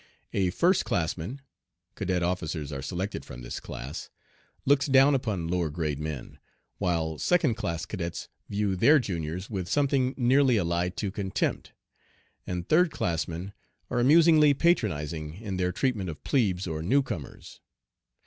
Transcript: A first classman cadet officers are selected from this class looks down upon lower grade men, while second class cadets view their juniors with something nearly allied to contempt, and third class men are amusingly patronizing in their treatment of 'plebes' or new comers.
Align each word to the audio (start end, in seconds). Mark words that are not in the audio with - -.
A 0.33 0.49
first 0.49 0.83
classman 0.83 1.41
cadet 1.93 2.23
officers 2.23 2.71
are 2.71 2.81
selected 2.81 3.23
from 3.23 3.43
this 3.43 3.59
class 3.59 4.09
looks 4.65 4.87
down 4.87 5.13
upon 5.13 5.47
lower 5.47 5.69
grade 5.69 5.99
men, 5.99 6.39
while 6.79 7.19
second 7.19 7.53
class 7.53 7.85
cadets 7.85 8.27
view 8.49 8.75
their 8.75 8.97
juniors 8.97 9.47
with 9.47 9.69
something 9.69 10.15
nearly 10.17 10.57
allied 10.57 10.97
to 10.97 11.11
contempt, 11.11 11.73
and 12.47 12.67
third 12.67 12.89
class 12.89 13.27
men 13.27 13.53
are 13.91 13.99
amusingly 13.99 14.55
patronizing 14.55 15.35
in 15.35 15.57
their 15.57 15.71
treatment 15.71 16.09
of 16.09 16.23
'plebes' 16.23 16.65
or 16.65 16.81
new 16.81 17.03
comers. 17.03 17.59